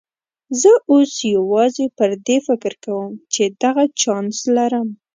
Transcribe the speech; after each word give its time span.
زه 0.61 0.71
اوس 0.91 1.11
یوازې 1.35 1.85
پر 1.97 2.09
دې 2.27 2.37
فکر 2.47 2.73
کوم 2.85 3.09
چې 3.33 3.43
دغه 3.63 3.83
چانس 4.01 4.37
لرم. 4.55 4.87